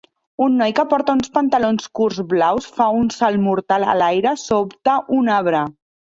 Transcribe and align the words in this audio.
Un 0.43 0.53
noi 0.59 0.71
que 0.77 0.83
porta 0.91 1.13
uns 1.17 1.27
pantalons 1.33 1.83
curts 1.99 2.21
blaus 2.31 2.69
fa 2.77 2.87
un 3.01 3.11
salt 3.15 3.39
mortal 3.49 3.85
a 3.91 3.95
l'aire 4.01 4.31
sota 4.45 4.97
un 5.19 5.31
arbre. 5.35 5.61